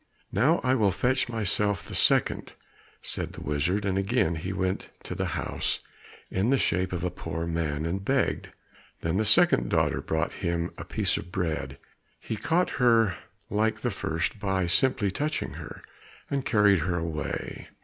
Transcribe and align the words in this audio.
"Now 0.31 0.61
I 0.63 0.73
will 0.73 0.89
fetch 0.89 1.29
myself 1.29 1.87
the 1.87 1.93
second," 1.93 2.53
said 3.03 3.33
the 3.33 3.41
wizard, 3.41 3.85
and 3.85 3.99
again 3.99 4.33
he 4.37 4.51
went 4.51 4.89
to 5.03 5.13
the 5.13 5.27
house 5.37 5.79
in 6.31 6.49
the 6.49 6.57
shape 6.57 6.91
of 6.91 7.03
a 7.03 7.11
poor 7.11 7.45
man, 7.45 7.85
and 7.85 8.03
begged. 8.03 8.49
Then 9.01 9.17
the 9.17 9.25
second 9.25 9.69
daughter 9.69 10.01
brought 10.01 10.33
him 10.41 10.71
a 10.75 10.85
piece 10.85 11.17
of 11.17 11.31
bread; 11.31 11.77
he 12.19 12.35
caught 12.35 12.71
her 12.81 13.15
like 13.51 13.81
the 13.81 13.91
first, 13.91 14.39
by 14.39 14.65
simply 14.65 15.11
touching 15.11 15.51
her, 15.61 15.83
and 16.31 16.43
carried 16.43 16.79
her 16.79 16.97
away. 16.97 17.67